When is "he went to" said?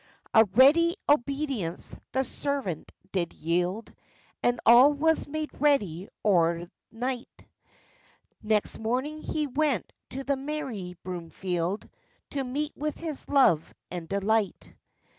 9.21-10.23